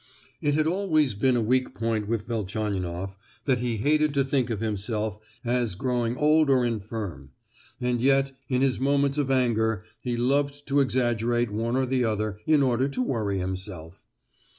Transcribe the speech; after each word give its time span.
It 0.41 0.55
had 0.55 0.65
always 0.65 1.13
been 1.13 1.35
a 1.35 1.43
weak 1.43 1.75
point 1.75 2.07
with 2.07 2.25
Velchaninoff 2.25 3.15
that 3.45 3.59
he 3.59 3.77
hated 3.77 4.15
to 4.15 4.23
think 4.23 4.49
of 4.49 4.59
himself 4.59 5.19
as 5.45 5.75
growing 5.75 6.17
old 6.17 6.49
or 6.49 6.65
infirm; 6.65 7.33
and 7.79 8.01
yet 8.01 8.31
in 8.49 8.63
his 8.63 8.79
moments 8.79 9.19
of 9.19 9.29
anger 9.29 9.83
he 10.01 10.17
loved 10.17 10.65
to 10.69 10.79
exaggerate 10.79 11.51
one 11.51 11.77
or 11.77 11.85
the 11.85 12.03
other 12.03 12.39
in 12.47 12.63
order 12.63 12.89
to 12.89 13.03
worry 13.03 13.37
himself. 13.37 14.03